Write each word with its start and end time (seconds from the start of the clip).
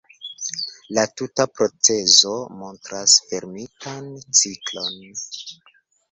La 0.97 1.01
tuta 1.19 1.43
procezo 1.57 2.31
montras 2.61 3.17
fermitan 3.33 4.09
ciklon. 4.39 4.97